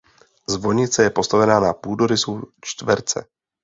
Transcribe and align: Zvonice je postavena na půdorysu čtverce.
Zvonice 0.53 1.03
je 1.03 1.13
postavena 1.19 1.59
na 1.59 1.73
půdorysu 1.73 2.41
čtverce. 2.61 3.25